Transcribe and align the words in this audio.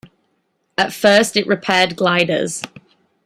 At 0.79 0.93
first 0.93 1.37
it 1.37 1.45
repaired 1.45 1.95
gliders. 1.95 2.63